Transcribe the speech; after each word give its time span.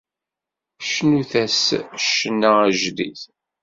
Cnut-as 0.91 1.61
ccna 2.07 2.51
ajdid! 2.67 3.21